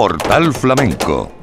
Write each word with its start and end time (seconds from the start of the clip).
Portal 0.00 0.54
Flamenco 0.54 1.39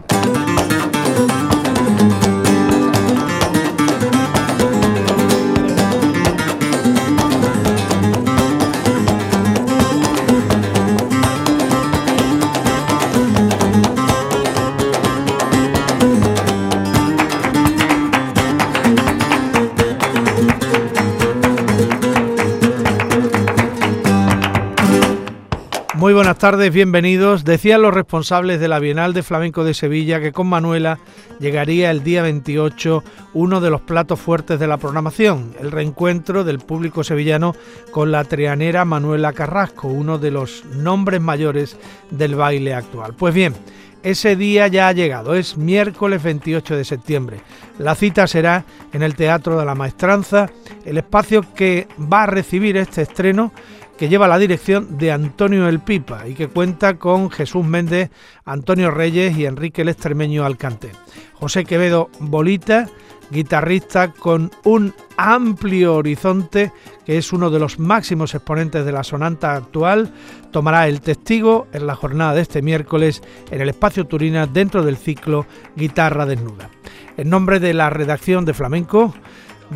buenas 26.38 26.52
tardes, 26.52 26.72
bienvenidos. 26.72 27.44
Decían 27.46 27.82
los 27.82 27.96
responsables 27.96 28.60
de 28.60 28.68
la 28.68 28.78
Bienal 28.78 29.12
de 29.12 29.24
Flamenco 29.24 29.64
de 29.64 29.74
Sevilla 29.74 30.20
que 30.20 30.32
con 30.32 30.46
Manuela 30.46 31.00
llegaría 31.40 31.90
el 31.90 32.04
día 32.04 32.22
28 32.22 33.04
uno 33.34 33.60
de 33.60 33.72
los 33.72 33.82
platos 33.82 34.20
fuertes 34.20 34.60
de 34.60 34.68
la 34.68 34.78
programación, 34.78 35.56
el 35.60 35.72
reencuentro 35.72 36.44
del 36.44 36.60
público 36.60 37.04
sevillano 37.04 37.56
con 37.90 38.12
la 38.12 38.24
trianera 38.24 38.86
Manuela 38.86 39.34
Carrasco, 39.34 39.88
uno 39.88 40.20
de 40.20 40.30
los 40.30 40.64
nombres 40.66 41.22
mayores 41.22 41.76
del 42.12 42.36
baile 42.36 42.76
actual. 42.76 43.16
Pues 43.16 43.34
bien, 43.34 43.56
ese 44.04 44.36
día 44.36 44.68
ya 44.68 44.90
ha 44.90 44.94
llegado, 44.94 45.34
es 45.34 45.58
miércoles 45.58 46.22
28 46.22 46.76
de 46.76 46.86
septiembre. 46.86 47.42
La 47.80 47.96
cita 47.96 48.28
será 48.28 48.64
en 48.94 49.02
el 49.02 49.16
Teatro 49.16 49.58
de 49.58 49.66
la 49.66 49.74
Maestranza, 49.74 50.52
el 50.86 51.00
espacio 51.00 51.44
que 51.56 51.88
va 52.00 52.24
a 52.24 52.28
recibir 52.28 52.78
este 52.78 53.02
estreno 53.02 53.52
que 53.98 54.10
lleva 54.10 54.28
la 54.28 54.38
dirección 54.38 54.98
de 54.98 55.12
Antonio 55.12 55.68
El 55.68 55.80
Pipa 55.80 56.28
y 56.28 56.36
que 56.36 56.48
cuenta 56.48 56.98
con 56.98 57.32
Jesús 57.32 57.66
Méndez, 57.66 58.12
Antonio 58.46 58.92
Reyes 58.92 59.38
y 59.38 59.46
Enrique 59.46 59.82
el 59.82 59.90
Extremeño 59.90 60.46
Alcante. 60.46 60.92
José 61.34 61.66
Quevedo 61.66 62.10
Bolita, 62.20 62.88
guitarrista 63.32 64.12
con 64.12 64.52
un 64.64 64.94
amplio 65.18 65.96
horizonte, 65.96 66.72
que 67.06 67.18
es 67.18 67.34
uno 67.34 67.50
de 67.50 67.60
los 67.60 67.80
máximos 67.80 68.36
exponentes 68.36 68.86
de 68.86 68.92
la 68.92 69.04
sonanta 69.04 69.56
actual, 69.56 70.14
tomará 70.52 70.88
el 70.88 71.02
testigo 71.02 71.68
en 71.74 71.88
la 71.88 71.96
jornada 71.96 72.36
de 72.36 72.42
este 72.42 72.62
miércoles 72.62 73.22
en 73.52 73.62
el 73.62 73.70
espacio 73.70 74.06
Turina 74.06 74.46
dentro 74.46 74.84
del 74.84 74.98
ciclo 74.98 75.48
Guitarra 75.76 76.26
Desnuda. 76.26 76.70
En 77.18 77.30
nombre 77.30 77.60
de 77.60 77.74
la 77.74 77.90
redacción 77.90 78.46
de 78.46 78.54
Flamenco, 78.54 79.14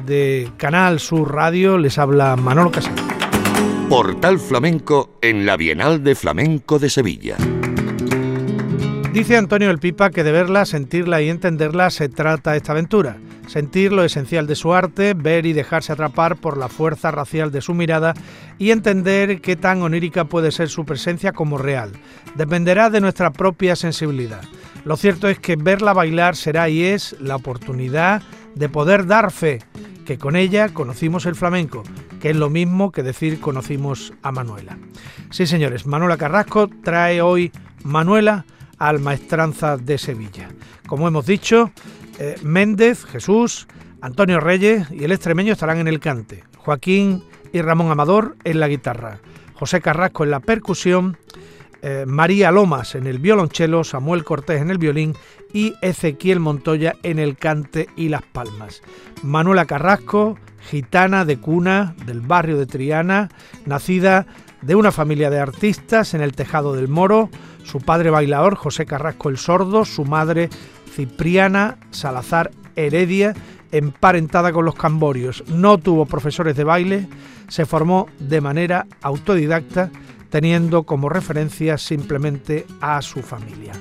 de 0.05 0.49
Canal 0.58 0.99
Sur 0.99 1.33
Radio, 1.33 1.77
les 1.77 1.97
habla 1.97 2.36
Manolo 2.36 2.72
Casado. 2.72 3.11
Portal 3.92 4.39
Flamenco 4.39 5.17
en 5.22 5.45
la 5.45 5.58
Bienal 5.58 6.02
de 6.02 6.16
Flamenco 6.16 6.80
de 6.80 6.89
Sevilla. 6.89 7.36
Dice 9.11 9.36
Antonio 9.36 9.70
El 9.70 9.80
Pipa 9.80 10.11
que 10.11 10.23
de 10.23 10.31
verla, 10.31 10.66
sentirla 10.66 11.22
y 11.22 11.28
entenderla 11.28 11.89
se 11.89 12.08
trata 12.08 12.56
esta 12.56 12.72
aventura. 12.72 13.17
Sentir 13.48 13.92
lo 13.92 14.06
esencial 14.06 14.48
de 14.48 14.56
su 14.56 14.73
arte, 14.73 15.14
ver 15.14 15.45
y 15.45 15.52
dejarse 15.52 15.92
atrapar 15.92 16.38
por 16.38 16.56
la 16.56 16.70
fuerza 16.70 17.11
racial 17.11 17.52
de 17.52 17.59
su 17.59 17.73
mirada 17.73 18.14
y 18.58 18.72
entender 18.72 19.42
qué 19.42 19.58
tan 19.58 19.81
onírica 19.81 20.23
puede 20.23 20.52
ser 20.52 20.70
su 20.70 20.86
presencia 20.86 21.33
como 21.33 21.58
real. 21.58 21.92
Dependerá 22.36 22.89
de 22.89 23.02
nuestra 23.02 23.33
propia 23.33 23.76
sensibilidad. 23.76 24.42
Lo 24.86 24.95
cierto 24.95 25.28
es 25.28 25.38
que 25.38 25.58
verla 25.58 25.92
bailar 25.92 26.38
será 26.38 26.70
y 26.70 26.81
es 26.81 27.17
la 27.20 27.36
oportunidad 27.36 28.23
de 28.55 28.70
poder 28.70 29.05
dar 29.05 29.31
fe 29.31 29.59
que 30.05 30.17
con 30.17 30.38
ella 30.38 30.70
conocimos 30.70 31.26
el 31.26 31.36
flamenco, 31.36 31.83
que 32.22 32.30
es 32.30 32.36
lo 32.36 32.50
mismo 32.50 32.91
que 32.91 33.03
decir 33.03 33.39
conocimos 33.39 34.14
a 34.22 34.31
Manuela. 34.31 34.77
Sí, 35.31 35.47
señores, 35.47 35.86
Manuela 35.86 36.17
Carrasco 36.17 36.69
trae 36.83 37.22
hoy 37.22 37.52
Manuela 37.83 38.45
al 38.77 39.00
Maestranza 39.00 39.77
de 39.77 39.97
Sevilla. 39.97 40.49
Como 40.88 41.08
hemos 41.08 41.25
dicho, 41.25 41.72
eh, 42.19 42.36
Méndez, 42.44 43.05
Jesús, 43.05 43.67
Antonio 44.02 44.39
Reyes 44.39 44.87
y 44.92 45.04
el 45.04 45.11
extremeño 45.11 45.54
estarán 45.54 45.80
en 45.80 45.87
el 45.87 45.99
cante, 45.99 46.43
Joaquín 46.58 47.23
y 47.54 47.61
Ramón 47.61 47.92
Amador 47.92 48.36
en 48.43 48.59
la 48.59 48.67
guitarra, 48.67 49.20
José 49.53 49.82
Carrasco 49.82 50.23
en 50.23 50.32
la 50.32 50.39
percusión, 50.39 51.17
eh, 51.82 52.05
María 52.08 52.52
Lomas 52.52 52.93
en 52.93 53.08
el 53.08 53.17
violonchelo, 53.17 53.83
Samuel 53.83 54.23
Cortés 54.23 54.61
en 54.61 54.70
el 54.70 54.77
violín 54.77 55.15
y 55.53 55.73
Ezequiel 55.82 56.39
Montoya 56.39 56.95
en 57.02 57.17
el 57.17 57.36
cante 57.36 57.88
y 57.95 58.09
las 58.09 58.21
palmas. 58.21 58.83
Manuela 59.23 59.65
Carrasco, 59.65 60.38
gitana 60.70 61.26
de 61.26 61.38
cuna 61.38 61.95
del 62.05 62.22
barrio 62.22 62.58
de 62.58 62.66
Triana, 62.66 63.30
nacida 63.66 64.26
de 64.61 64.76
una 64.76 64.92
familia 64.92 65.30
de 65.30 65.39
artistas 65.39 66.14
en 66.14 66.22
el 66.22 66.33
Tejado 66.33 66.73
del 66.73 66.88
Moro, 66.88 67.30
su 67.64 67.80
padre 67.80 68.10
bailador 68.10 68.55
José 68.55 68.86
Carrasco 68.86 69.30
el 69.30 69.38
Sordo, 69.38 69.86
su 69.86 70.05
madre 70.05 70.50
Cipriana 70.94 71.77
Salazar 71.92 72.52
Heredia, 72.76 73.33
emparentada 73.71 74.52
con 74.52 74.66
los 74.66 74.76
camborios. 74.76 75.44
No 75.48 75.77
tuvo 75.77 76.05
profesores 76.05 76.55
de 76.55 76.64
baile, 76.64 77.08
se 77.48 77.66
formó 77.66 78.08
de 78.20 78.42
manera 78.42 78.86
autodidacta 79.02 79.89
teniendo 80.30 80.83
como 80.83 81.10
referencia 81.10 81.77
simplemente 81.77 82.66
a 82.80 83.02
su 83.02 83.21
familia. 83.21 83.73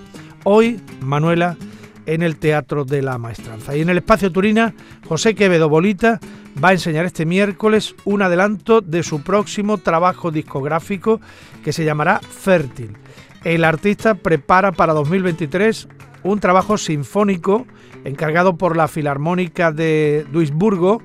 Hoy, 0.44 0.80
Manuela 1.00 1.56
en 2.06 2.22
el 2.22 2.36
Teatro 2.36 2.84
de 2.84 3.02
la 3.02 3.18
Maestranza. 3.18 3.76
Y 3.76 3.82
en 3.82 3.90
el 3.90 3.98
Espacio 3.98 4.32
Turina, 4.32 4.74
José 5.06 5.34
Quevedo 5.34 5.68
Bolita 5.68 6.20
va 6.62 6.70
a 6.70 6.72
enseñar 6.72 7.04
este 7.04 7.26
miércoles 7.26 7.94
un 8.04 8.22
adelanto 8.22 8.80
de 8.80 9.02
su 9.02 9.22
próximo 9.22 9.78
trabajo 9.78 10.30
discográfico 10.30 11.20
que 11.64 11.72
se 11.72 11.84
llamará 11.84 12.20
Fértil. 12.20 12.96
El 13.44 13.64
artista 13.64 14.14
prepara 14.14 14.72
para 14.72 14.92
2023 14.92 15.88
un 16.22 16.40
trabajo 16.40 16.76
sinfónico 16.76 17.66
encargado 18.04 18.56
por 18.56 18.76
la 18.76 18.88
Filarmónica 18.88 19.72
de 19.72 20.26
Duisburgo. 20.30 21.02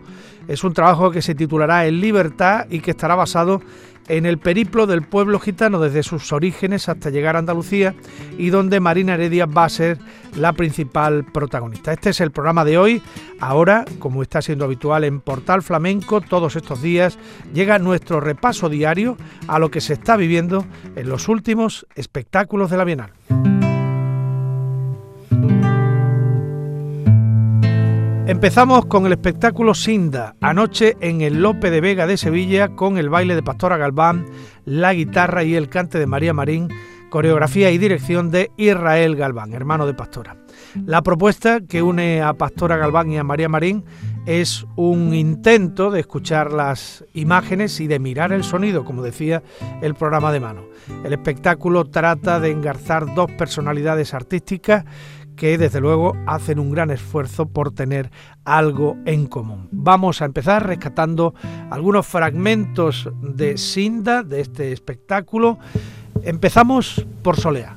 Es 0.47 0.63
un 0.63 0.73
trabajo 0.73 1.11
que 1.11 1.21
se 1.21 1.35
titulará 1.35 1.87
En 1.87 2.01
Libertad 2.01 2.67
y 2.69 2.79
que 2.79 2.91
estará 2.91 3.15
basado 3.15 3.61
en 4.07 4.25
el 4.25 4.37
periplo 4.37 4.87
del 4.87 5.01
pueblo 5.01 5.39
gitano 5.39 5.79
desde 5.79 6.03
sus 6.03 6.31
orígenes 6.31 6.89
hasta 6.89 7.09
llegar 7.09 7.35
a 7.35 7.39
Andalucía 7.39 7.95
y 8.37 8.49
donde 8.49 8.79
Marina 8.79 9.15
Heredia 9.15 9.45
va 9.45 9.65
a 9.65 9.69
ser 9.69 9.97
la 10.35 10.53
principal 10.53 11.23
protagonista. 11.23 11.93
Este 11.93 12.09
es 12.11 12.21
el 12.21 12.31
programa 12.31 12.65
de 12.65 12.77
hoy. 12.77 13.01
Ahora, 13.39 13.85
como 13.99 14.21
está 14.21 14.41
siendo 14.41 14.65
habitual 14.65 15.03
en 15.03 15.21
Portal 15.21 15.61
Flamenco, 15.61 16.21
todos 16.21 16.55
estos 16.55 16.81
días 16.81 17.17
llega 17.53 17.79
nuestro 17.79 18.19
repaso 18.19 18.69
diario 18.69 19.17
a 19.47 19.59
lo 19.59 19.71
que 19.71 19.81
se 19.81 19.93
está 19.93 20.17
viviendo 20.17 20.65
en 20.95 21.09
los 21.09 21.27
últimos 21.27 21.85
espectáculos 21.95 22.69
de 22.69 22.77
la 22.77 22.83
Bienal. 22.83 23.54
Empezamos 28.27 28.87
con 28.87 29.05
el 29.05 29.11
espectáculo 29.11 29.75
Sinda, 29.75 30.35
anoche 30.41 30.97
en 30.99 31.21
el 31.21 31.43
Lope 31.43 31.69
de 31.69 31.79
Vega 31.79 32.07
de 32.07 32.17
Sevilla 32.17 32.69
con 32.69 32.97
el 32.97 33.07
baile 33.07 33.35
de 33.35 33.43
Pastora 33.43 33.77
Galván, 33.77 34.25
la 34.65 34.95
guitarra 34.95 35.43
y 35.43 35.53
el 35.53 35.69
cante 35.69 35.99
de 35.99 36.07
María 36.07 36.33
Marín, 36.33 36.69
coreografía 37.11 37.69
y 37.69 37.77
dirección 37.77 38.31
de 38.31 38.49
Israel 38.57 39.15
Galván, 39.15 39.53
hermano 39.53 39.85
de 39.85 39.93
Pastora. 39.93 40.37
La 40.73 41.03
propuesta 41.03 41.59
que 41.61 41.83
une 41.83 42.23
a 42.23 42.33
Pastora 42.33 42.77
Galván 42.77 43.11
y 43.11 43.17
a 43.17 43.23
María 43.23 43.47
Marín 43.47 43.85
es 44.25 44.65
un 44.75 45.13
intento 45.13 45.91
de 45.91 45.99
escuchar 45.99 46.51
las 46.51 47.05
imágenes 47.13 47.79
y 47.79 47.85
de 47.85 47.99
mirar 47.99 48.31
el 48.31 48.43
sonido, 48.43 48.85
como 48.85 49.03
decía 49.03 49.43
el 49.83 49.93
programa 49.93 50.31
de 50.31 50.39
mano. 50.39 50.63
El 51.03 51.13
espectáculo 51.13 51.85
trata 51.85 52.39
de 52.39 52.49
engarzar 52.49 53.13
dos 53.13 53.29
personalidades 53.31 54.15
artísticas 54.15 54.83
que 55.35 55.57
desde 55.57 55.81
luego 55.81 56.15
hacen 56.25 56.59
un 56.59 56.71
gran 56.71 56.91
esfuerzo 56.91 57.47
por 57.47 57.71
tener 57.71 58.11
algo 58.43 58.97
en 59.05 59.27
común. 59.27 59.67
Vamos 59.71 60.21
a 60.21 60.25
empezar 60.25 60.65
rescatando 60.65 61.33
algunos 61.69 62.05
fragmentos 62.05 63.09
de 63.21 63.57
Sinda, 63.57 64.23
de 64.23 64.41
este 64.41 64.71
espectáculo. 64.71 65.57
Empezamos 66.23 67.05
por 67.21 67.37
Solea. 67.37 67.73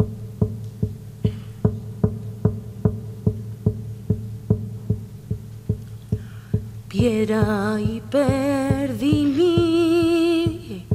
Piera 6.88 7.76
y 7.78 8.02
perdí 8.10 9.24
mi 9.26 10.86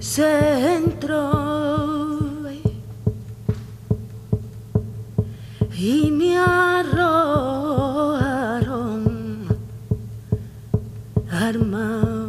centro 0.00 1.95
y 5.78 6.10
me 6.10 6.38
arrojaron 6.38 7.06
armado. 11.30 12.26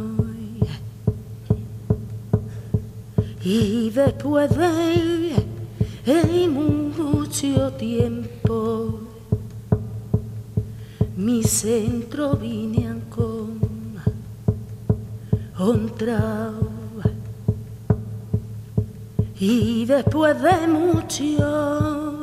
Y 3.42 3.88
después 3.90 4.50
de 4.58 6.48
mucho 6.48 7.72
tiempo 7.72 9.00
mi 11.16 11.42
centro 11.42 12.36
vine 12.36 13.00
con 13.08 13.58
otra 15.58 16.52
y 19.40 19.86
después 19.86 20.42
de 20.42 20.66
mucho 20.66 22.22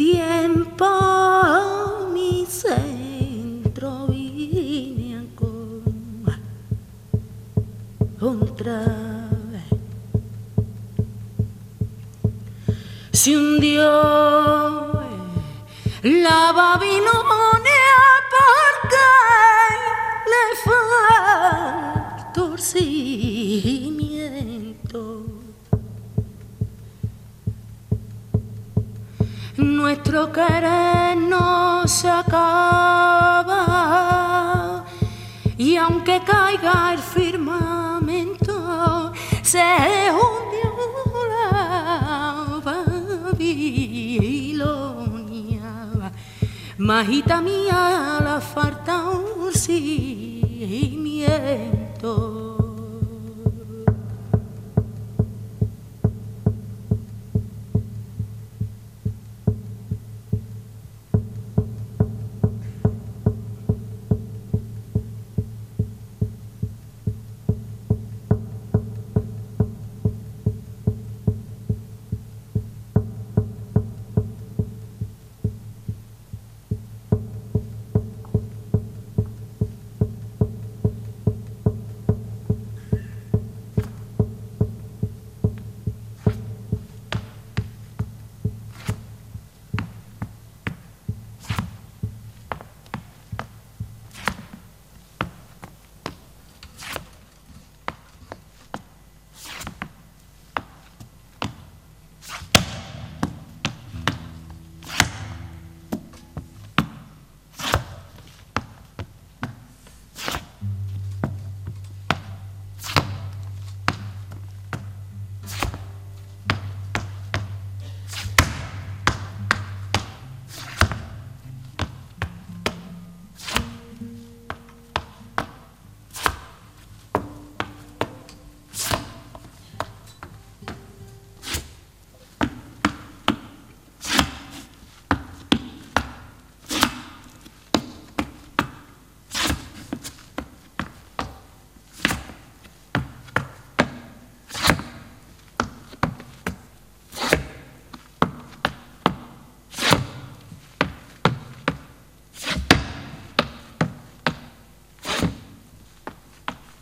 tiempo 0.00 0.88
mi 2.10 2.46
centro 2.48 4.06
vine 4.08 5.28
contra 8.18 8.80
si 13.12 13.34
un 13.34 13.60
dios 13.60 14.96
la 16.00 16.52
Babilonia 16.54 18.00
porque 18.34 19.08
le 20.32 20.44
falta 20.64 22.32
torcimiento 22.32 23.89
nuestro 29.60 30.32
querer 30.32 31.16
no 31.16 31.86
se 31.86 32.08
acaba. 32.08 33.54
Y 35.56 35.76
aunque 35.76 36.20
caiga 36.24 36.92
el 36.92 36.98
firmamento 36.98 39.12
se 39.42 39.62
hundió 40.10 40.74
la 41.28 42.60
Babilonia. 42.64 43.52
Majita 46.78 47.40
mía 47.42 48.18
la 48.22 48.40
falta 48.40 49.08
un 49.08 49.52
cimiento 49.52 50.09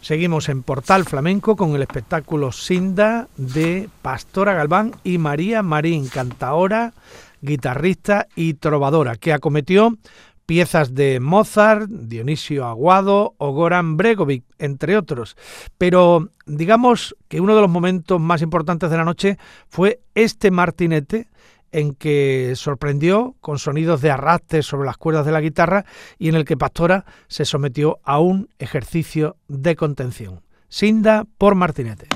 Seguimos 0.08 0.48
en 0.48 0.62
Portal 0.62 1.04
Flamenco 1.04 1.54
con 1.54 1.74
el 1.74 1.82
espectáculo 1.82 2.50
Sinda 2.50 3.28
de 3.36 3.90
Pastora 4.00 4.54
Galván 4.54 4.92
y 5.04 5.18
María 5.18 5.62
Marín, 5.62 6.08
cantaora, 6.08 6.94
guitarrista 7.42 8.26
y 8.34 8.54
trovadora, 8.54 9.16
que 9.16 9.34
acometió 9.34 9.98
piezas 10.46 10.94
de 10.94 11.20
Mozart, 11.20 11.90
Dionisio 11.90 12.64
Aguado 12.64 13.34
o 13.36 13.52
Goran 13.52 13.98
Bregovic, 13.98 14.44
entre 14.58 14.96
otros. 14.96 15.36
Pero 15.76 16.30
digamos 16.46 17.14
que 17.28 17.42
uno 17.42 17.54
de 17.54 17.60
los 17.60 17.70
momentos 17.70 18.18
más 18.18 18.40
importantes 18.40 18.90
de 18.90 18.96
la 18.96 19.04
noche 19.04 19.36
fue 19.68 20.00
este 20.14 20.50
martinete 20.50 21.28
en 21.72 21.94
que 21.94 22.52
sorprendió 22.56 23.36
con 23.40 23.58
sonidos 23.58 24.00
de 24.00 24.10
arrastre 24.10 24.62
sobre 24.62 24.86
las 24.86 24.96
cuerdas 24.96 25.26
de 25.26 25.32
la 25.32 25.40
guitarra 25.40 25.84
y 26.18 26.28
en 26.28 26.34
el 26.34 26.44
que 26.44 26.56
Pastora 26.56 27.04
se 27.28 27.44
sometió 27.44 27.98
a 28.04 28.18
un 28.18 28.48
ejercicio 28.58 29.36
de 29.48 29.76
contención. 29.76 30.42
Sinda 30.68 31.26
por 31.38 31.54
Martinete. 31.54 32.08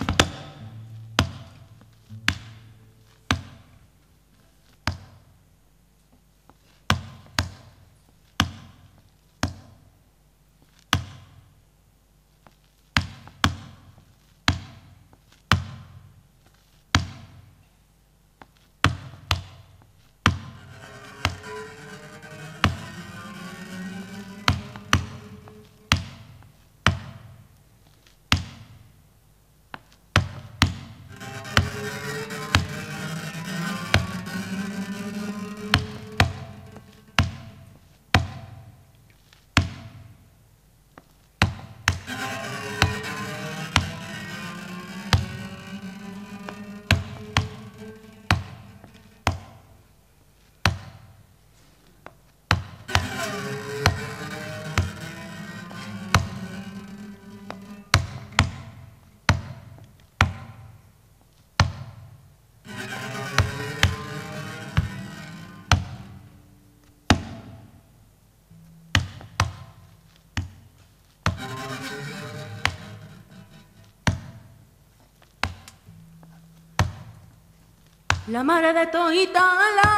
La 78.33 78.43
madre 78.43 78.73
de 78.73 78.87
Toitala. 78.87 79.91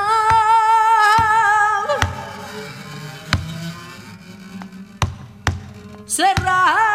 Serrana. 6.04 6.93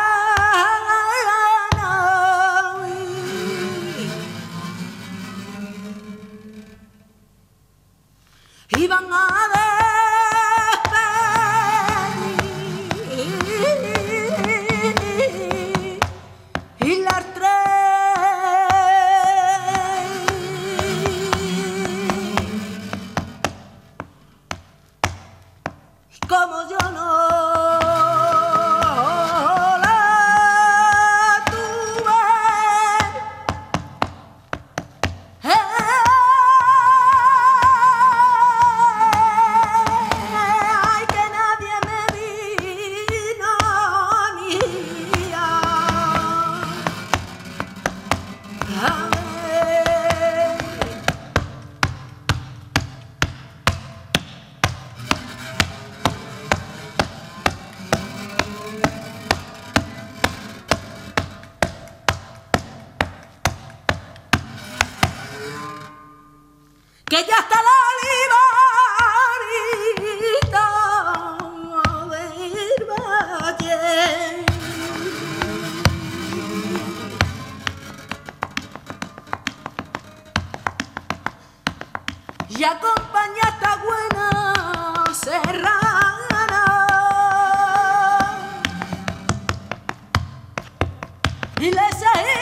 esa 91.99 92.21
es. 92.21 92.38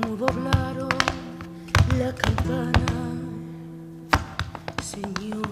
como 0.00 0.14
doblaron 0.16 0.90
la 1.98 2.14
campana, 2.14 2.86
Señor, 4.82 5.48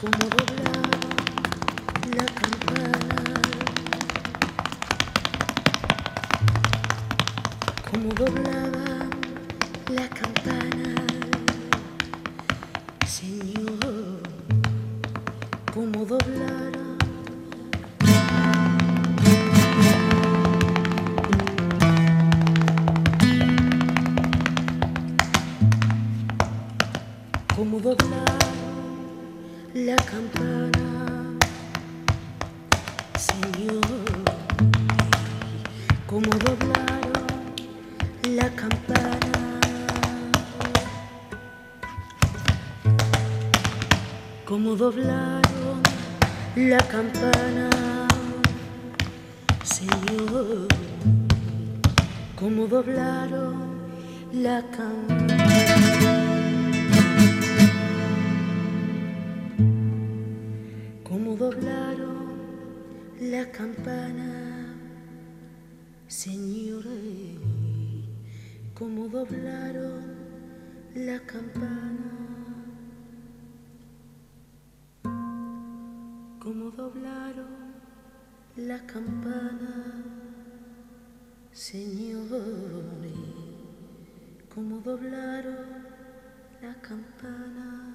como 0.00 0.24
doblaron 0.34 1.00
la 2.16 2.26
campana, 2.40 3.42
como 7.90 8.14
doblaban 8.14 9.10
la 9.90 10.08
campana. 10.08 10.97
Doblaron 44.78 45.82
la 46.54 46.78
campana, 46.78 47.68
Señor, 49.64 50.68
como 52.36 52.68
doblaron 52.68 53.56
la 54.32 54.62
campana. 54.70 55.17
La 85.00 86.74
campana. 86.80 87.94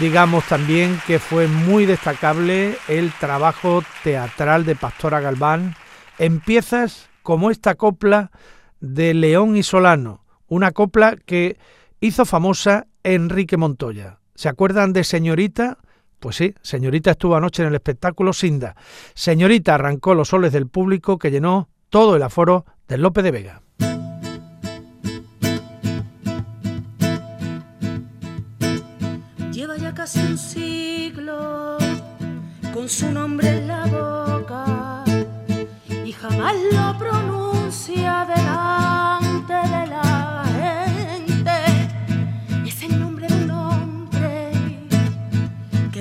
Digamos 0.00 0.44
también 0.44 1.00
que 1.06 1.18
fue 1.18 1.48
muy 1.48 1.86
destacable 1.86 2.76
el 2.86 3.12
trabajo 3.14 3.82
teatral 4.04 4.64
de 4.64 4.76
Pastora 4.76 5.20
Galván 5.20 5.74
en 6.18 6.40
piezas 6.40 7.08
como 7.22 7.50
esta 7.50 7.74
copla 7.74 8.30
de 8.80 9.14
León 9.14 9.56
y 9.56 9.62
Solano, 9.62 10.24
una 10.46 10.72
copla 10.72 11.16
que 11.16 11.58
hizo 12.00 12.24
famosa 12.26 12.86
Enrique 13.02 13.56
Montoya. 13.56 14.18
¿Se 14.34 14.48
acuerdan 14.48 14.92
de 14.92 15.02
Señorita? 15.02 15.78
Pues 16.20 16.36
sí, 16.36 16.54
Señorita 16.62 17.12
estuvo 17.12 17.36
anoche 17.36 17.62
en 17.62 17.68
el 17.68 17.74
espectáculo 17.74 18.32
Sinda. 18.32 18.74
Señorita 19.14 19.74
arrancó 19.74 20.14
los 20.14 20.28
soles 20.28 20.52
del 20.52 20.66
público 20.66 21.18
que 21.18 21.30
llenó 21.30 21.68
todo 21.90 22.16
el 22.16 22.22
aforo 22.22 22.64
del 22.88 23.02
Lope 23.02 23.22
de 23.22 23.30
Vega. 23.30 23.62
Lleva 29.52 29.76
ya 29.76 29.94
casi 29.94 30.18
un 30.20 30.38
siglo 30.38 31.78
con 32.74 32.88
su 32.88 33.10
nombre 33.10 33.48
en 33.48 33.68
la 33.68 33.86
boca 33.86 35.04
y 36.04 36.12
jamás 36.12 36.54
lo 36.72 36.98
pronuncia 36.98 38.26
de 38.26 38.40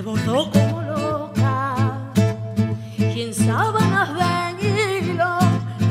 gozó 0.08 0.50
como 0.52 0.82
loca 0.84 1.76
y 2.98 3.22
en 3.24 3.34
sábanas 3.34 4.16
de 4.16 5.02
hilo 5.02 5.38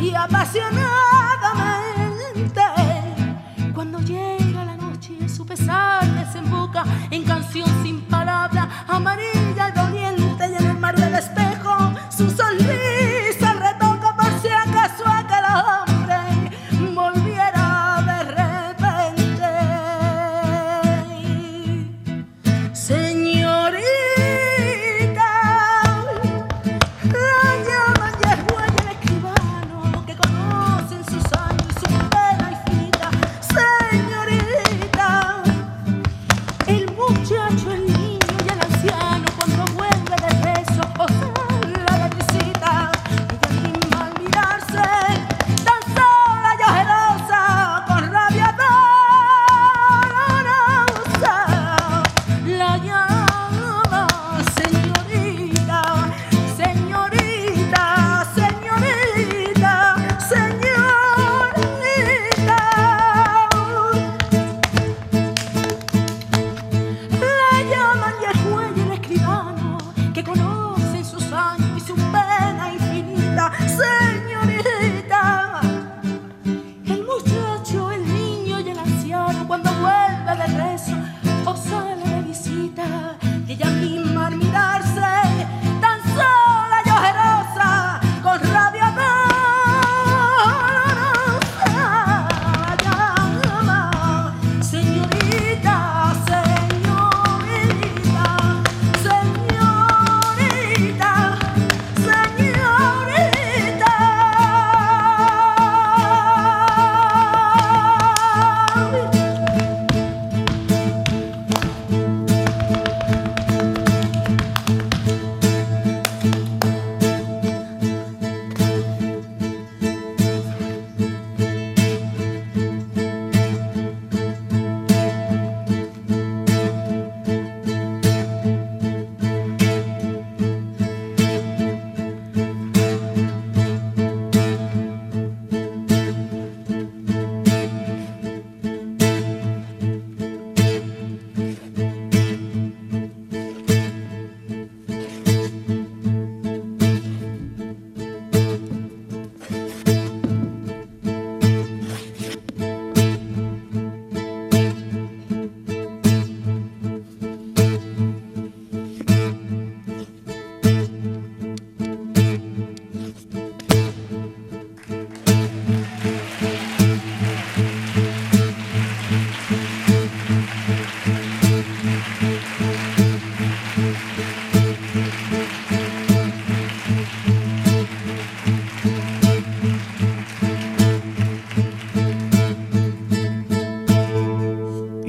y 0.01 0.15
apasionadamente. 0.15 2.63
Cuando 3.75 4.01
llega 4.01 4.65
la 4.65 4.79
noche, 4.79 5.29
su 5.29 5.45
pesar 5.45 6.07
desemboca 6.15 6.87
en 7.11 7.25
canción 7.25 7.69
sin 7.83 8.01
palabra, 8.07 8.87
amarilla 8.89 9.69
y 9.69 9.73
doliente. 9.73 10.26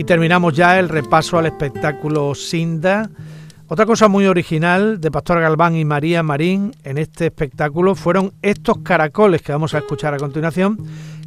terminamos 0.08 0.54
ya 0.54 0.80
el 0.80 0.88
repaso 0.88 1.38
al 1.38 1.48
espectáculo 1.48 2.34
Sinda. 2.34 3.10
Otra 3.67 3.86
cosa 3.86 4.08
muy 4.08 4.26
original 4.26 5.02
de 5.02 5.12
Pastor 5.12 5.41
Galván 5.41 5.76
y 5.76 5.84
María 5.84 6.24
Marín 6.24 6.74
en 6.86 6.98
este 6.98 7.26
espectáculo 7.26 7.93
fueron 7.93 8.32
estos 8.41 8.78
caracoles 8.78 9.41
que 9.41 9.52
vamos 9.52 9.74
a 9.74 9.80
escuchar 9.80 10.13
a 10.13 10.17
continuación, 10.17 10.78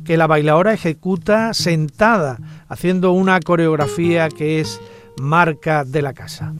que 0.02 0.16
la 0.16 0.26
bailadora 0.26 0.72
ejecuta 0.72 1.52
sentada, 1.52 2.38
haciendo 2.70 3.12
una 3.12 3.38
coreografía 3.40 4.30
que 4.30 4.60
es 4.60 4.80
marca 5.20 5.84
de 5.84 6.00
la 6.00 6.14
casa. 6.14 6.54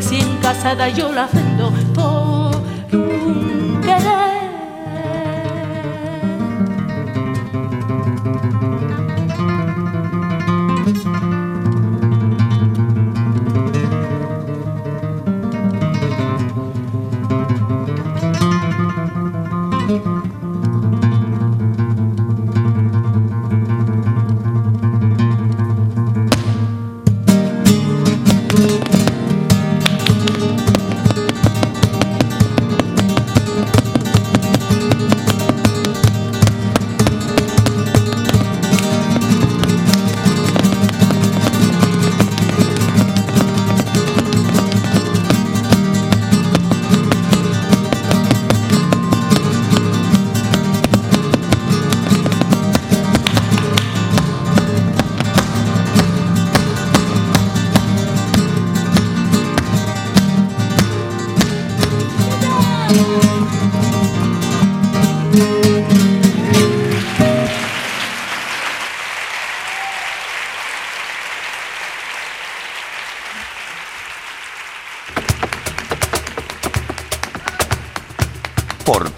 recién 0.00 0.38
casada 0.38 0.88
yo 0.88 1.12
la 1.12 1.28
fe 1.28 1.49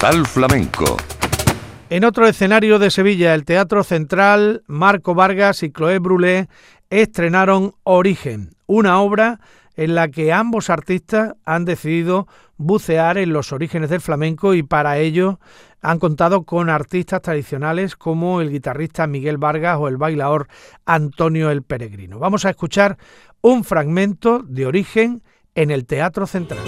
Flamenco. 0.03 0.97
En 1.89 2.05
otro 2.05 2.27
escenario 2.27 2.81
de 2.81 2.91
Sevilla, 2.91 3.35
el 3.35 3.45
Teatro 3.45 3.85
Central, 3.85 4.65
Marco 4.67 5.15
Vargas 5.15 5.63
y 5.63 5.71
Chloé 5.71 6.01
Brulé 6.01 6.49
estrenaron 6.91 7.75
Origen, 7.85 8.51
una 8.67 9.01
obra 9.01 9.39
en 9.77 9.95
la 9.95 10.09
que 10.09 10.33
ambos 10.33 10.71
artistas 10.71 11.35
han 11.45 11.65
decidido 11.65 12.27
bucear 12.57 13.17
en 13.17 13.33
los 13.33 13.53
orígenes 13.53 13.91
del 13.91 14.01
flamenco 14.01 14.55
y 14.55 14.65
para 14.65 14.99
ello 14.99 15.39
han 15.83 16.01
contado 16.01 16.43
con 16.43 16.69
artistas 16.69 17.23
tradicionales 17.23 17.95
como 17.95 18.41
el 18.41 18.51
guitarrista 18.51 19.07
Miguel 19.07 19.39
Vargas 19.39 19.79
o 19.79 19.87
el 19.87 19.99
bailador 19.99 20.49
Antonio 20.85 21.49
el 21.49 21.63
Peregrino. 21.63 22.19
Vamos 22.19 22.45
a 22.45 22.51
escuchar 22.51 22.99
un 23.41 23.63
fragmento 23.63 24.41
de 24.41 24.67
Origen 24.67 25.23
en 25.55 25.71
el 25.71 25.87
Teatro 25.87 26.27
Central. 26.27 26.65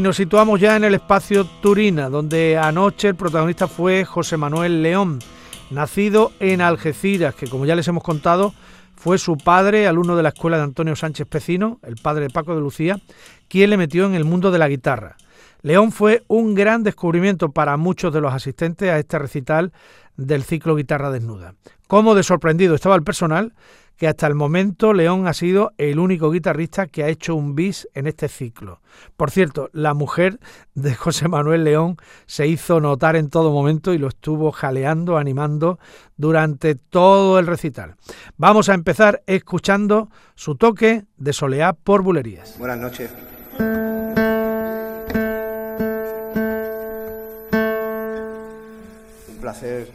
Y 0.00 0.02
nos 0.02 0.16
situamos 0.16 0.58
ya 0.58 0.76
en 0.76 0.84
el 0.84 0.94
espacio 0.94 1.44
Turina, 1.44 2.08
donde 2.08 2.56
anoche 2.56 3.08
el 3.08 3.16
protagonista 3.16 3.68
fue 3.68 4.06
José 4.06 4.38
Manuel 4.38 4.82
León, 4.82 5.18
nacido 5.70 6.32
en 6.40 6.62
Algeciras, 6.62 7.34
que 7.34 7.46
como 7.46 7.66
ya 7.66 7.76
les 7.76 7.86
hemos 7.86 8.02
contado, 8.02 8.54
fue 8.96 9.18
su 9.18 9.36
padre, 9.36 9.86
alumno 9.86 10.16
de 10.16 10.22
la 10.22 10.30
escuela 10.30 10.56
de 10.56 10.62
Antonio 10.62 10.96
Sánchez 10.96 11.26
Pecino, 11.26 11.80
el 11.82 11.96
padre 11.96 12.22
de 12.22 12.30
Paco 12.30 12.54
de 12.54 12.62
Lucía, 12.62 12.98
quien 13.46 13.68
le 13.68 13.76
metió 13.76 14.06
en 14.06 14.14
el 14.14 14.24
mundo 14.24 14.50
de 14.50 14.58
la 14.58 14.68
guitarra. 14.68 15.18
León 15.60 15.92
fue 15.92 16.22
un 16.28 16.54
gran 16.54 16.82
descubrimiento 16.82 17.50
para 17.50 17.76
muchos 17.76 18.10
de 18.14 18.22
los 18.22 18.32
asistentes 18.32 18.88
a 18.88 18.98
este 18.98 19.18
recital 19.18 19.70
del 20.16 20.44
ciclo 20.44 20.76
Guitarra 20.76 21.10
Desnuda. 21.10 21.56
Cómo 21.88 22.14
de 22.14 22.22
sorprendido 22.22 22.74
estaba 22.74 22.96
el 22.96 23.02
personal 23.02 23.52
que 24.00 24.08
hasta 24.08 24.26
el 24.26 24.34
momento 24.34 24.94
León 24.94 25.28
ha 25.28 25.34
sido 25.34 25.74
el 25.76 25.98
único 25.98 26.30
guitarrista 26.30 26.86
que 26.86 27.04
ha 27.04 27.08
hecho 27.08 27.34
un 27.34 27.54
bis 27.54 27.86
en 27.92 28.06
este 28.06 28.28
ciclo. 28.28 28.80
Por 29.14 29.30
cierto, 29.30 29.68
la 29.74 29.92
mujer 29.92 30.40
de 30.74 30.94
José 30.94 31.28
Manuel 31.28 31.64
León 31.64 31.98
se 32.24 32.46
hizo 32.46 32.80
notar 32.80 33.14
en 33.14 33.28
todo 33.28 33.52
momento 33.52 33.92
y 33.92 33.98
lo 33.98 34.08
estuvo 34.08 34.52
jaleando, 34.52 35.18
animando 35.18 35.78
durante 36.16 36.76
todo 36.76 37.38
el 37.38 37.46
recital. 37.46 37.96
Vamos 38.38 38.70
a 38.70 38.74
empezar 38.74 39.22
escuchando 39.26 40.08
su 40.34 40.54
toque 40.54 41.04
de 41.18 41.34
soleá 41.34 41.74
por 41.74 42.00
bulerías. 42.00 42.58
Buenas 42.58 42.78
noches. 42.78 43.10
Un 49.28 49.40
placer 49.42 49.90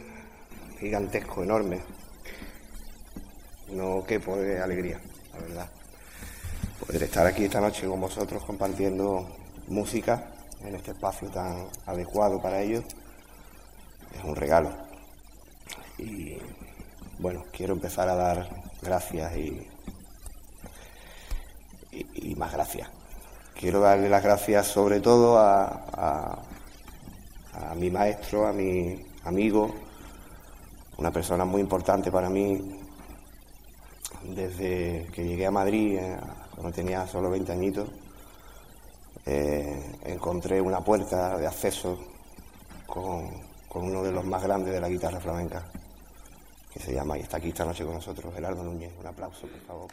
gigantesco, 0.78 1.42
enorme 1.42 2.05
no 3.76 4.04
quepo 4.04 4.36
de 4.36 4.60
alegría, 4.60 5.00
la 5.34 5.40
verdad. 5.40 5.68
Poder 6.80 7.02
estar 7.02 7.26
aquí 7.26 7.44
esta 7.44 7.60
noche 7.60 7.86
con 7.86 8.00
vosotros 8.00 8.42
compartiendo 8.44 9.28
música 9.68 10.28
en 10.64 10.74
este 10.74 10.92
espacio 10.92 11.28
tan 11.28 11.66
adecuado 11.86 12.40
para 12.40 12.62
ellos 12.62 12.84
es 14.16 14.24
un 14.24 14.34
regalo. 14.34 14.70
Y 15.98 16.38
bueno, 17.18 17.44
quiero 17.52 17.74
empezar 17.74 18.08
a 18.08 18.14
dar 18.14 18.48
gracias 18.82 19.36
y, 19.36 19.68
y, 21.92 22.34
más 22.34 22.52
gracias. 22.52 22.88
Quiero 23.58 23.80
darle 23.80 24.08
las 24.08 24.22
gracias 24.22 24.66
sobre 24.66 25.00
todo 25.00 25.38
a, 25.38 26.42
a 27.52 27.74
mi 27.74 27.90
maestro, 27.90 28.46
a 28.46 28.52
mi 28.52 29.04
amigo, 29.24 29.74
una 30.98 31.10
persona 31.10 31.44
muy 31.44 31.60
importante 31.60 32.10
para 32.12 32.28
mí, 32.28 32.85
desde 34.34 35.06
que 35.12 35.24
llegué 35.24 35.46
a 35.46 35.50
Madrid, 35.50 35.98
eh, 35.98 36.16
cuando 36.54 36.72
tenía 36.72 37.06
solo 37.06 37.30
20 37.30 37.52
añitos, 37.52 37.88
eh, 39.24 39.98
encontré 40.04 40.60
una 40.60 40.80
puerta 40.80 41.36
de 41.36 41.46
acceso 41.46 41.98
con, 42.86 43.44
uno 43.74 44.02
de 44.02 44.10
los 44.10 44.24
más 44.24 44.42
grandes 44.42 44.72
de 44.72 44.80
la 44.80 44.88
guitarra 44.88 45.20
flamenca, 45.20 45.62
que 46.72 46.80
se 46.80 46.94
llama 46.94 47.18
y 47.18 47.20
está 47.20 47.36
aquí 47.36 47.48
esta 47.48 47.64
noche 47.64 47.84
con 47.84 47.94
nosotros, 47.94 48.32
Gerardo 48.34 48.62
Núñez. 48.62 48.92
Un 48.98 49.06
aplauso, 49.06 49.46
por 49.46 49.60
favor. 49.60 49.90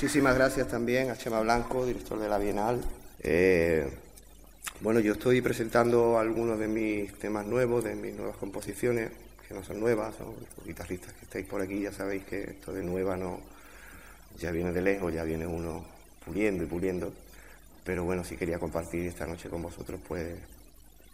Muchísimas 0.00 0.34
gracias 0.34 0.66
también 0.66 1.10
a 1.10 1.16
Chema 1.18 1.40
Blanco, 1.40 1.84
director 1.84 2.18
de 2.18 2.26
la 2.26 2.38
Bienal. 2.38 2.80
Eh, 3.22 3.86
bueno, 4.80 4.98
yo 4.98 5.12
estoy 5.12 5.42
presentando 5.42 6.18
algunos 6.18 6.58
de 6.58 6.68
mis 6.68 7.12
temas 7.18 7.44
nuevos, 7.44 7.84
de 7.84 7.94
mis 7.94 8.14
nuevas 8.14 8.34
composiciones, 8.38 9.10
que 9.46 9.52
no 9.52 9.62
son 9.62 9.78
nuevas, 9.78 10.14
son 10.16 10.28
los 10.56 10.66
guitarristas 10.66 11.12
que 11.12 11.26
estáis 11.26 11.44
por 11.44 11.60
aquí, 11.60 11.82
ya 11.82 11.92
sabéis 11.92 12.24
que 12.24 12.44
esto 12.44 12.72
de 12.72 12.82
nueva 12.82 13.18
no, 13.18 13.40
ya 14.38 14.50
viene 14.52 14.72
de 14.72 14.80
lejos, 14.80 15.12
ya 15.12 15.22
viene 15.22 15.46
uno 15.46 15.84
puliendo 16.24 16.64
y 16.64 16.66
puliendo. 16.66 17.12
Pero 17.84 18.02
bueno, 18.02 18.24
sí 18.24 18.38
quería 18.38 18.58
compartir 18.58 19.06
esta 19.06 19.26
noche 19.26 19.50
con 19.50 19.60
vosotros 19.60 20.00
pues, 20.08 20.28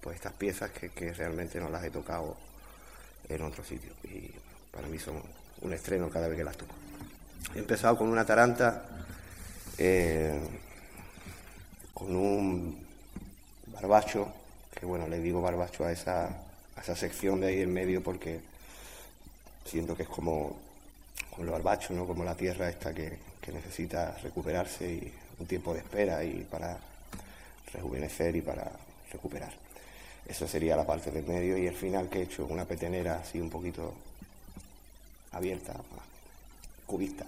pues 0.01 0.15
estas 0.15 0.35
piezas 0.35 0.71
que, 0.71 0.91
que 0.91 1.13
realmente 1.13 1.59
no 1.59 1.71
las 1.71 1.83
he 1.83 1.91
tocado 1.91 2.37
en 3.29 3.43
otro 3.43 3.65
sitio. 3.65 3.91
Y 4.05 4.31
para 4.71 4.87
mí 4.87 5.01
son 5.01 5.21
un 5.63 5.73
estreno 5.73 6.09
cada 6.09 6.29
vez 6.29 6.39
que 6.39 6.45
las 6.45 6.57
toco. 6.57 6.75
He 7.55 7.59
empezado 7.59 7.97
con 7.97 8.09
una 8.09 8.25
taranta, 8.25 8.85
eh, 9.79 10.39
con 11.95 12.15
un 12.15 12.87
barbacho, 13.69 14.33
que 14.75 14.85
bueno, 14.85 15.09
le 15.09 15.21
digo 15.21 15.41
barbacho 15.41 15.85
a 15.85 15.93
esa, 15.93 16.29
esa 16.81 16.97
sección 16.97 17.41
de 17.41 17.49
ahí 17.49 17.61
en 17.63 17.73
medio 17.73 18.03
porque 18.03 18.41
siento 19.65 19.97
que 19.97 20.03
es 20.03 20.09
como, 20.09 20.57
el 21.39 21.47
barbacho, 21.47 21.93
¿no? 21.93 22.07
como 22.07 22.25
la 22.25 22.35
tierra 22.35 22.69
esta 22.69 22.95
que, 22.95 23.19
que 23.41 23.53
necesita 23.53 24.17
recuperarse 24.23 24.91
y 24.91 25.13
un 25.39 25.47
tiempo 25.47 25.75
de 25.75 25.81
espera 25.81 26.25
y 26.25 26.47
para 26.51 26.79
rejuvenecer 27.73 28.37
y 28.37 28.43
para 28.43 28.71
recuperar. 29.13 29.53
Eso 30.27 30.49
sería 30.49 30.77
la 30.77 30.87
parte 30.87 31.11
del 31.11 31.25
medio 31.25 31.57
y 31.57 31.67
el 31.67 31.75
final 31.75 32.09
que 32.09 32.19
he 32.19 32.23
hecho, 32.23 32.47
una 32.47 32.65
petenera 32.65 33.17
así 33.17 33.41
un 33.41 33.51
poquito 33.51 33.95
abierta, 35.33 35.75
cubista. 36.87 37.27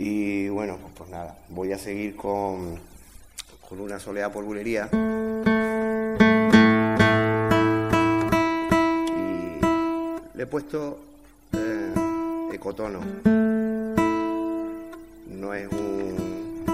Y 0.00 0.48
bueno, 0.48 0.78
pues 0.96 1.10
nada, 1.10 1.36
voy 1.48 1.72
a 1.72 1.78
seguir 1.78 2.14
con, 2.14 2.78
con 3.68 3.80
una 3.80 3.98
soleada 3.98 4.32
por 4.32 4.44
bulería. 4.44 4.88
Y 9.16 9.58
le 10.36 10.42
he 10.44 10.46
puesto 10.46 11.00
eh, 11.52 11.94
ecotono. 12.52 13.00
No 15.26 15.52
es 15.52 15.66
un. 15.72 16.64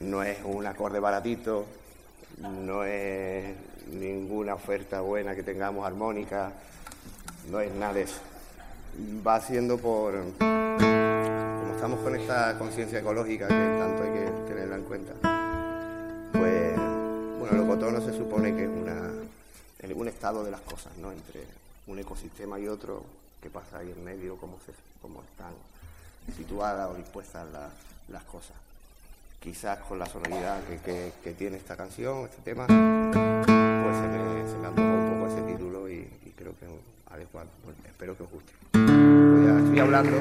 No 0.00 0.22
es 0.22 0.38
un 0.44 0.66
acorde 0.66 0.98
baratito, 0.98 1.66
no 2.38 2.84
es 2.84 3.54
ninguna 3.92 4.54
oferta 4.54 5.02
buena 5.02 5.34
que 5.34 5.42
tengamos 5.42 5.86
armónica, 5.86 6.52
no 7.50 7.60
es 7.60 7.70
nada 7.74 7.92
de 7.92 8.02
eso 8.04 8.29
va 9.26 9.40
siendo 9.40 9.78
por, 9.78 10.14
como 10.38 11.74
estamos 11.74 12.00
con 12.00 12.16
esta 12.16 12.58
conciencia 12.58 13.00
ecológica 13.00 13.48
que 13.48 13.54
tanto 13.54 14.02
hay 14.02 14.10
que 14.10 14.30
tenerla 14.48 14.76
en 14.76 14.84
cuenta, 14.84 15.12
pues, 16.32 16.76
bueno, 17.38 17.56
lo 17.56 17.66
cotono 17.66 18.00
se 18.00 18.16
supone 18.16 18.54
que 18.54 18.64
es 18.64 18.70
una, 18.70 19.10
un 19.94 20.08
estado 20.08 20.44
de 20.44 20.50
las 20.50 20.60
cosas, 20.60 20.96
¿no? 20.98 21.12
Entre 21.12 21.44
un 21.86 21.98
ecosistema 21.98 22.58
y 22.58 22.68
otro, 22.68 23.02
qué 23.42 23.50
pasa 23.50 23.78
ahí 23.78 23.90
en 23.90 24.04
medio, 24.04 24.36
cómo, 24.36 24.58
cómo 25.02 25.22
están 25.22 25.52
situadas 26.36 26.90
o 26.90 26.94
dispuestas 26.94 27.46
las, 28.08 28.24
cosas. 28.24 28.56
Quizás 29.40 29.78
con 29.80 29.98
la 29.98 30.06
sonoridad 30.06 30.60
que, 30.84 31.34
tiene 31.36 31.56
esta 31.56 31.76
canción, 31.76 32.24
este 32.24 32.42
tema, 32.42 32.66
pues 32.66 33.96
se 33.96 34.06
me, 34.06 34.48
se 34.48 34.80
un 34.80 35.18
poco 35.18 35.32
ese 35.32 35.42
título 35.52 35.88
y 35.88 36.06
adecuado. 37.10 37.48
Pues 37.64 37.76
espero 37.86 38.16
que 38.16 38.22
os 38.22 38.30
guste. 38.30 38.52
Estoy 38.72 39.78
hablando. 39.78 40.16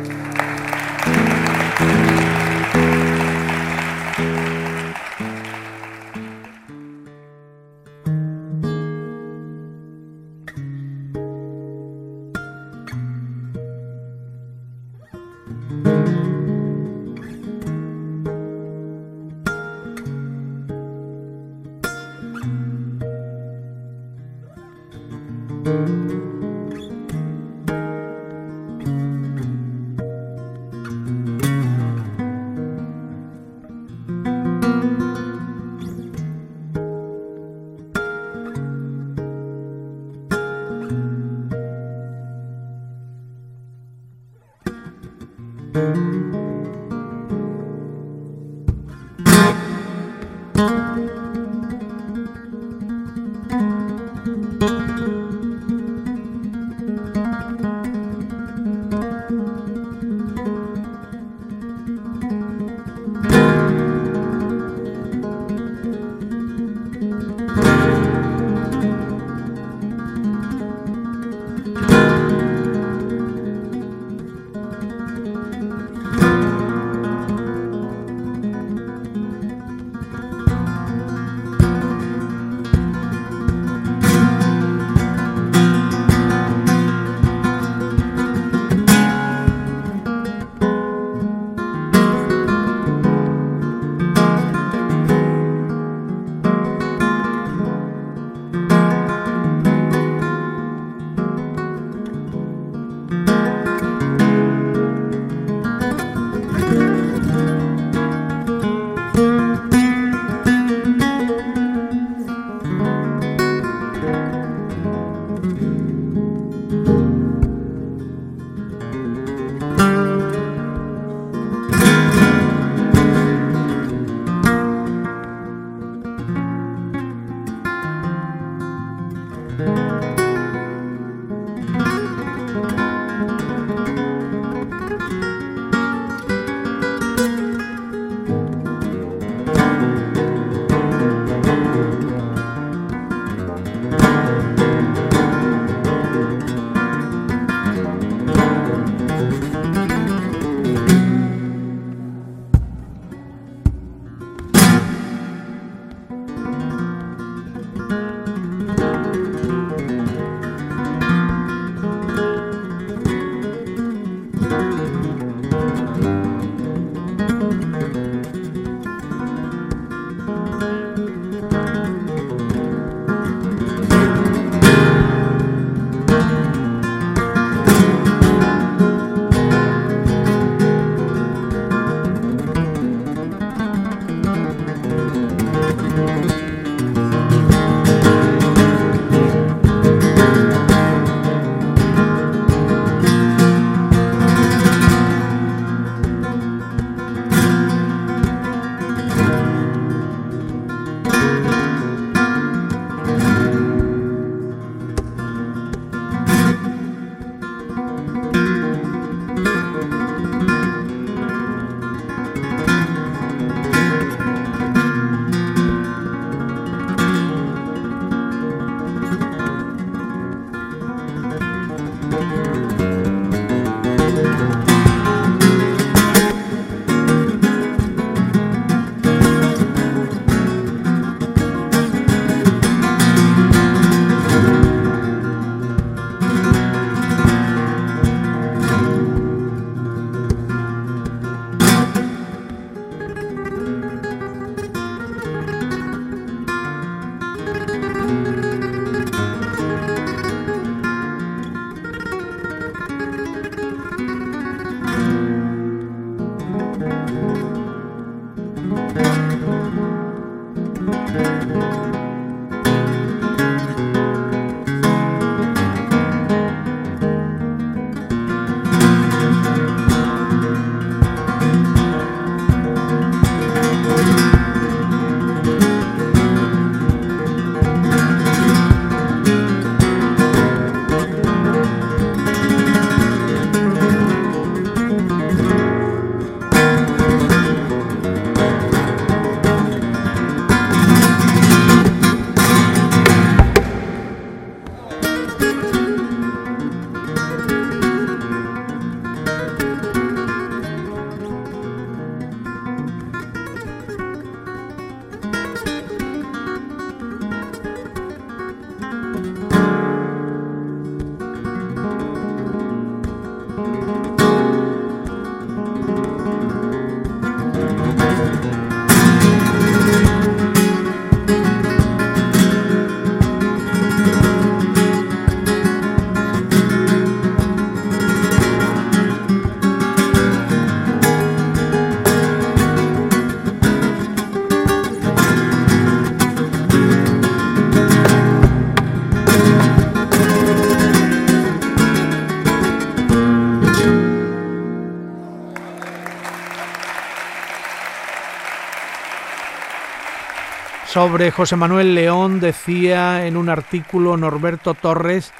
Sobre 350.90 351.30
José 351.30 351.56
Manuel 351.56 351.94
León 351.94 352.40
decía 352.40 353.28
en 353.28 353.38
un 353.38 353.50
artículo 353.50 354.18
Norberto 354.18 354.74
Torres 354.74 355.32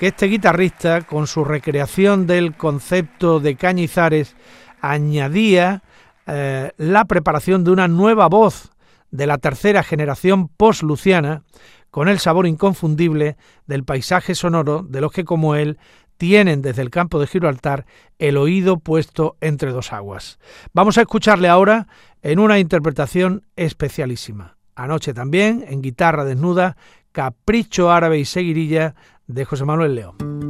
que 0.00 0.08
este 0.08 0.26
guitarrista, 0.26 1.02
con 1.02 1.28
su 1.28 1.44
recreación 1.44 2.26
del 2.26 2.56
concepto 2.56 3.38
de 3.38 3.54
Cañizares, 3.54 4.34
añadía 4.80 5.84
eh, 6.26 6.72
la 6.76 7.04
preparación 7.04 7.62
de 7.62 7.70
una 7.70 7.86
nueva 7.86 8.28
voz 8.28 8.72
de 9.12 9.28
la 9.28 9.38
tercera 9.38 9.84
generación 9.84 10.48
post-luciana, 10.48 11.44
con 11.92 12.08
el 12.08 12.18
sabor 12.18 12.48
inconfundible 12.48 13.36
del 13.68 13.84
paisaje 13.84 14.34
sonoro 14.34 14.82
de 14.82 15.00
los 15.00 15.12
que 15.12 15.24
como 15.24 15.54
él 15.54 15.78
tienen 16.16 16.62
desde 16.62 16.82
el 16.82 16.90
campo 16.90 17.20
de 17.20 17.28
Gibraltar 17.28 17.86
el 18.18 18.36
oído 18.36 18.80
puesto 18.80 19.36
entre 19.40 19.70
dos 19.70 19.92
aguas. 19.92 20.40
Vamos 20.72 20.98
a 20.98 21.02
escucharle 21.02 21.46
ahora 21.46 21.86
en 22.22 22.40
una 22.40 22.58
interpretación 22.58 23.46
especialísima. 23.54 24.56
Anoche 24.80 25.12
también, 25.12 25.62
en 25.68 25.82
guitarra 25.82 26.24
desnuda, 26.24 26.74
Capricho 27.12 27.90
Árabe 27.90 28.18
y 28.18 28.24
Seguirilla 28.24 28.94
de 29.26 29.44
José 29.44 29.66
Manuel 29.66 29.94
León. 29.94 30.49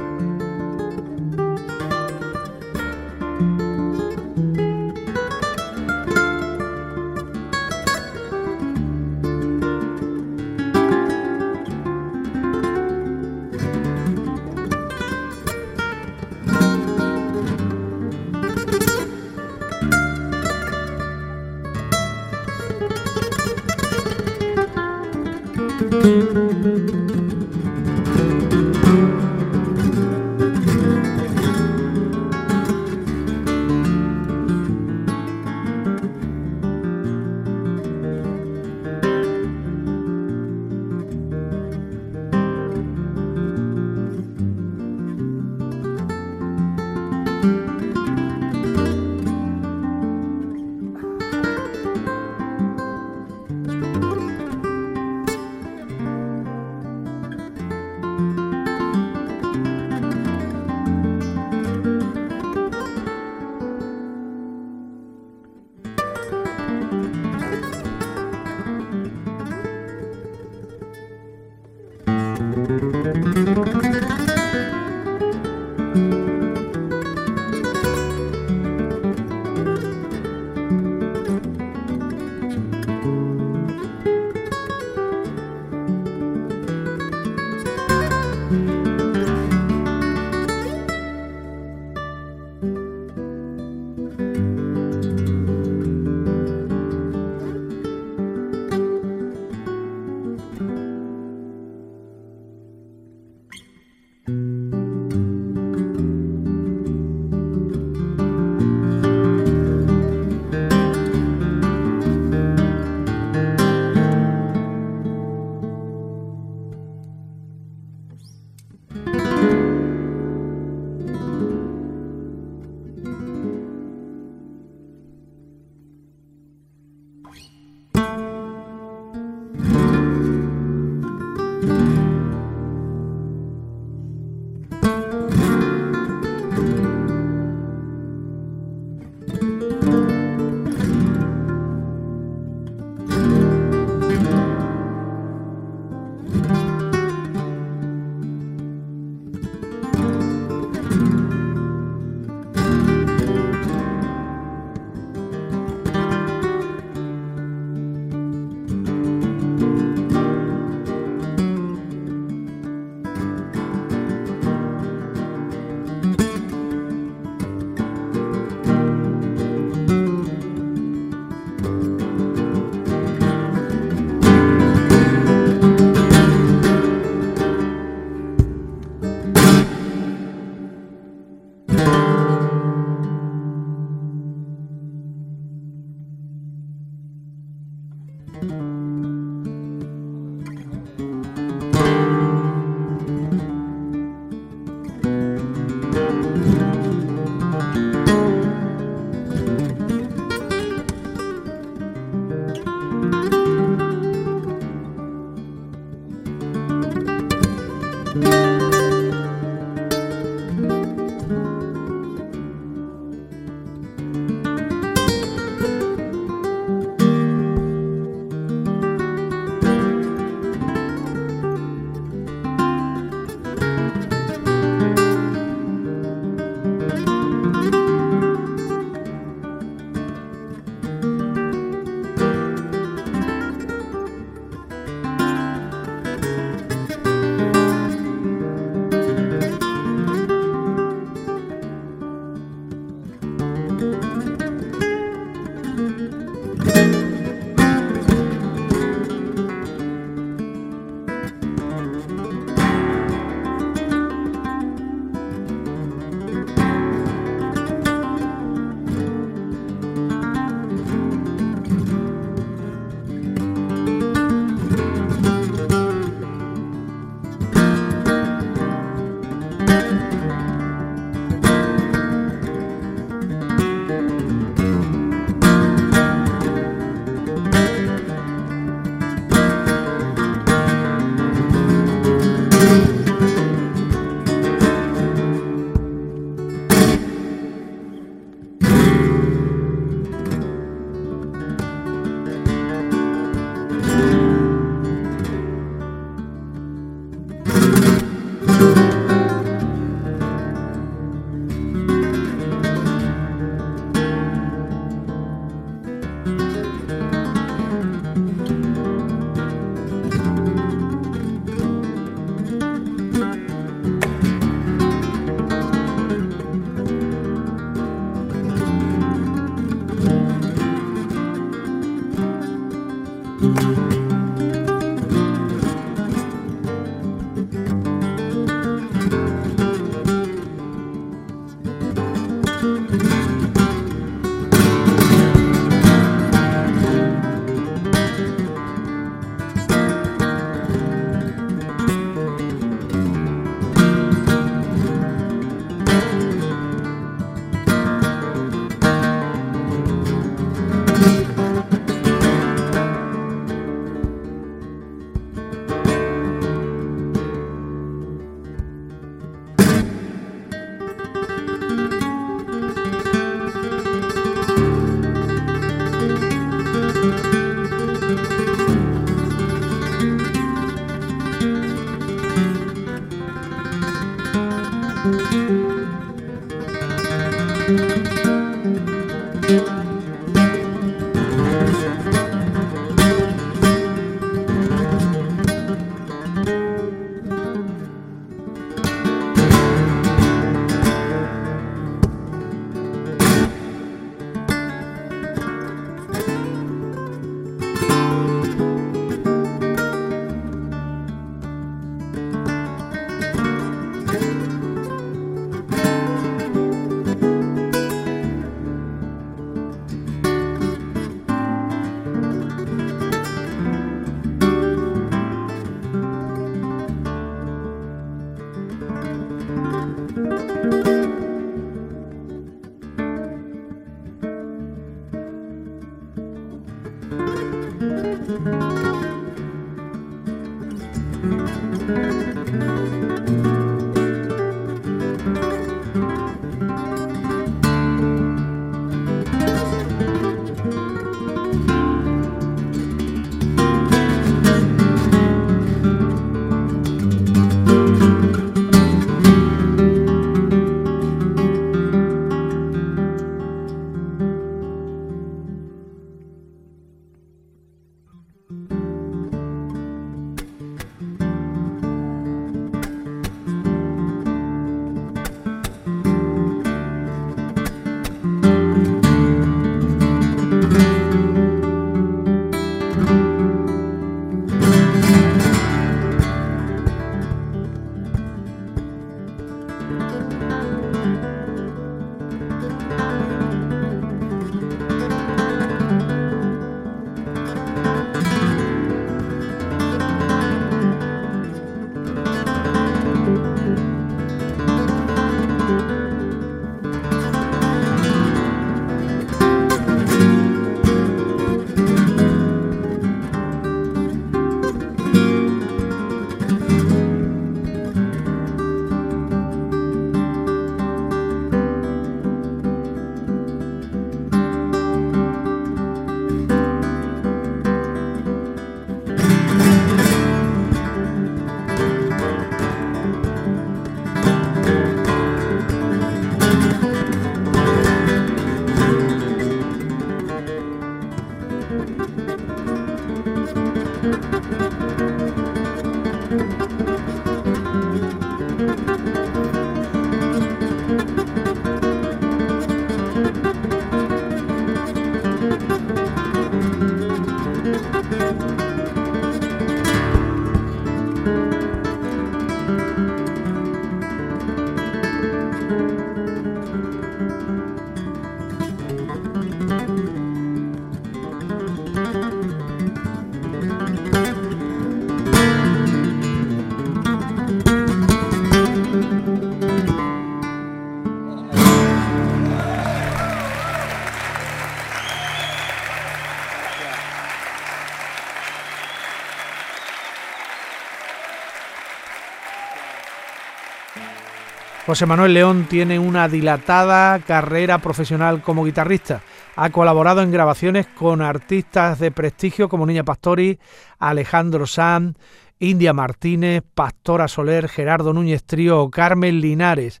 José 584.88 585.04
Manuel 585.04 585.34
León 585.34 585.66
tiene 585.68 585.98
una 585.98 586.28
dilatada 586.28 587.18
carrera 587.18 587.76
profesional 587.76 588.40
como 588.40 588.64
guitarrista. 588.64 589.20
Ha 589.54 589.68
colaborado 589.68 590.22
en 590.22 590.30
grabaciones 590.30 590.86
con 590.86 591.20
artistas 591.20 591.98
de 591.98 592.10
prestigio 592.10 592.70
como 592.70 592.86
Niña 592.86 593.04
Pastori, 593.04 593.58
Alejandro 593.98 594.66
Sanz, 594.66 595.18
India 595.58 595.92
Martínez, 595.92 596.62
Pastora 596.74 597.28
Soler, 597.28 597.68
Gerardo 597.68 598.14
Núñez 598.14 598.44
Trío 598.44 598.80
o 598.80 598.90
Carmen 598.90 599.42
Linares. 599.42 600.00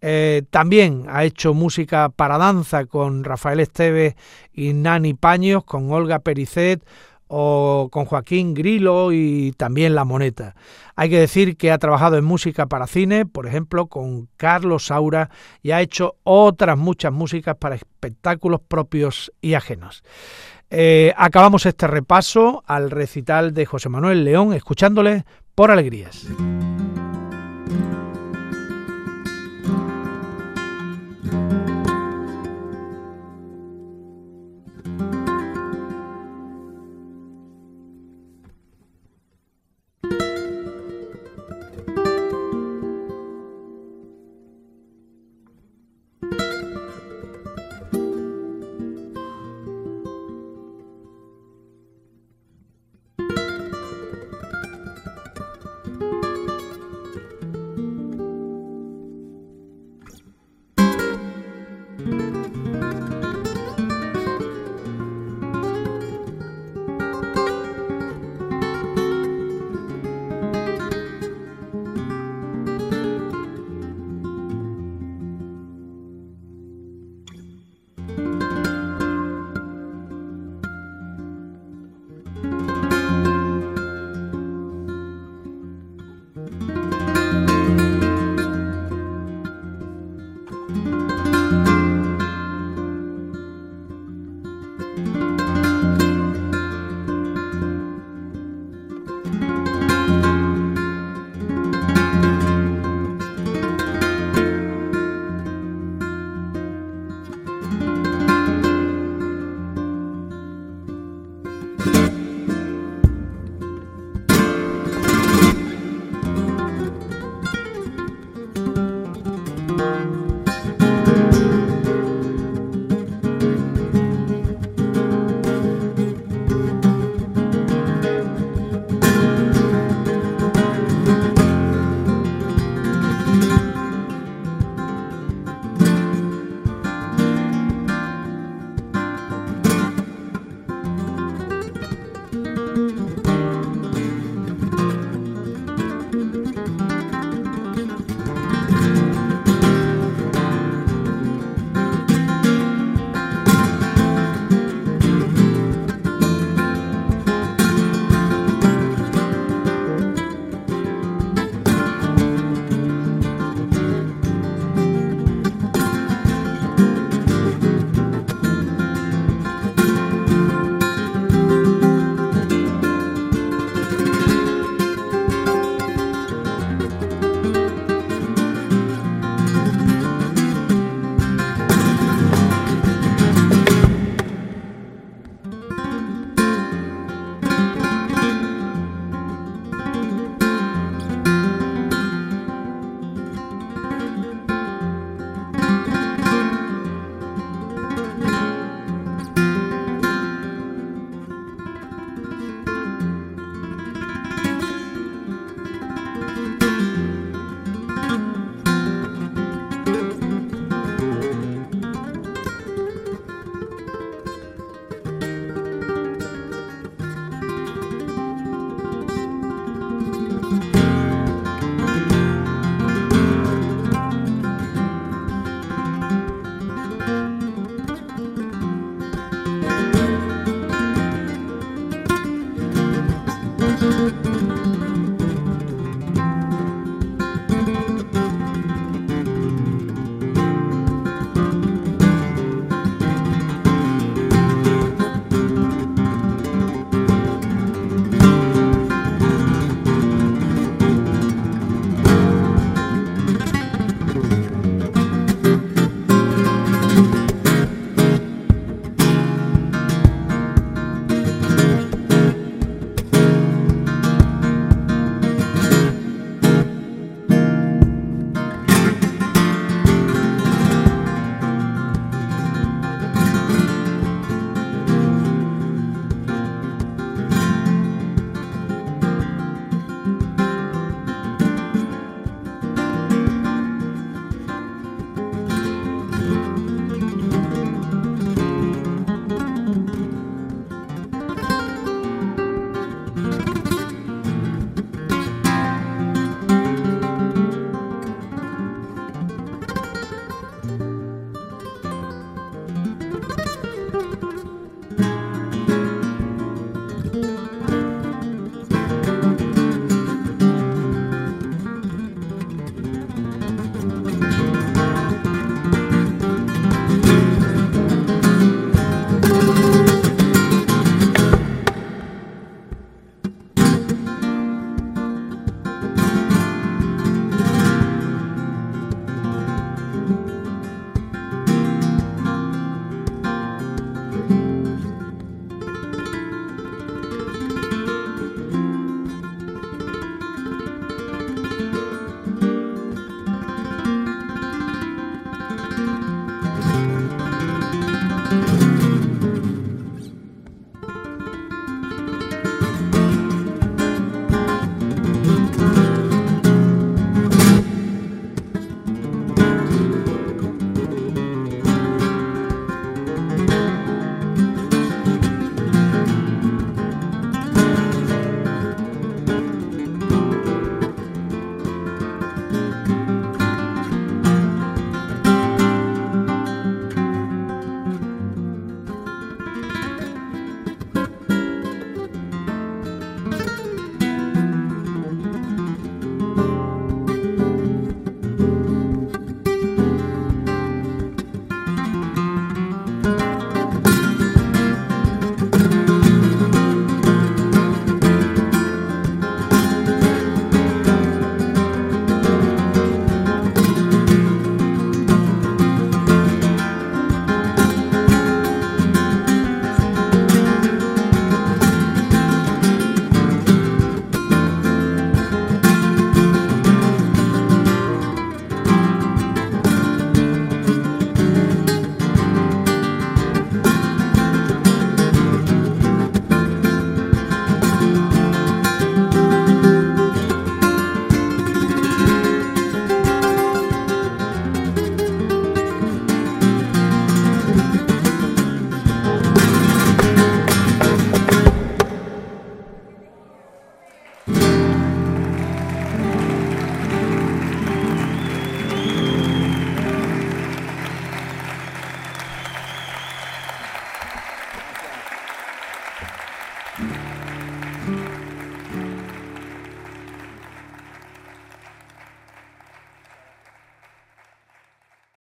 Eh, 0.00 0.44
también 0.50 1.06
ha 1.08 1.24
hecho 1.24 1.52
música 1.52 2.08
para 2.08 2.38
danza 2.38 2.86
con 2.86 3.24
Rafael 3.24 3.58
Esteves 3.58 4.14
y 4.52 4.72
Nani 4.72 5.14
Paños, 5.14 5.64
con 5.64 5.90
Olga 5.90 6.20
Pericet 6.20 6.80
o 7.28 7.88
con 7.92 8.04
Joaquín 8.04 8.54
Grilo 8.54 9.12
y 9.12 9.52
también 9.56 9.94
La 9.94 10.04
Moneta. 10.04 10.56
Hay 10.96 11.10
que 11.10 11.20
decir 11.20 11.56
que 11.56 11.70
ha 11.70 11.78
trabajado 11.78 12.16
en 12.16 12.24
música 12.24 12.66
para 12.66 12.86
cine, 12.86 13.24
por 13.24 13.46
ejemplo, 13.46 13.86
con 13.86 14.28
Carlos 14.36 14.86
Saura 14.86 15.30
y 15.62 15.70
ha 15.70 15.80
hecho 15.80 16.16
otras 16.24 16.76
muchas 16.76 17.12
músicas 17.12 17.56
para 17.56 17.76
espectáculos 17.76 18.60
propios 18.66 19.32
y 19.40 19.54
ajenos. 19.54 20.02
Eh, 20.70 21.14
acabamos 21.16 21.64
este 21.66 21.86
repaso 21.86 22.62
al 22.66 22.90
recital 22.90 23.54
de 23.54 23.64
José 23.64 23.88
Manuel 23.88 24.24
León 24.24 24.52
escuchándole 24.52 25.24
por 25.54 25.70
alegrías. 25.70 26.26